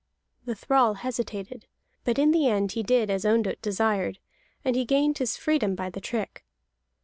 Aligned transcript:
The 0.45 0.55
thrall 0.55 0.95
hesitated, 0.95 1.67
but 2.05 2.17
in 2.17 2.31
the 2.31 2.47
end 2.47 2.71
he 2.71 2.81
did 2.81 3.11
as 3.11 3.23
Ondott 3.23 3.61
desired, 3.61 4.17
and 4.65 4.75
he 4.75 4.83
gained 4.83 5.19
his 5.19 5.37
freedom 5.37 5.75
by 5.75 5.91
the 5.91 6.01
trick. 6.01 6.43